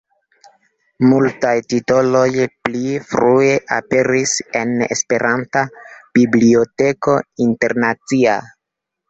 [1.09, 2.23] Multaj titoloj
[2.69, 5.63] pli frue aperis en Esperanta
[6.21, 8.41] Biblioteko Internacia.